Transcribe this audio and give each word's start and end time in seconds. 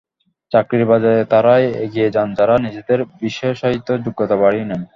চাকরির 0.51 0.83
বাজারে 0.85 1.21
তাঁরাই 1.31 1.65
এগিয়ে 1.85 2.07
যান, 2.15 2.27
যাঁরা 2.37 2.55
নিজেদের 2.65 2.99
বিশেষায়িত 3.21 3.87
যোগ্যতা 4.05 4.35
বাড়িয়ে 4.41 4.65
নেন। 4.69 4.81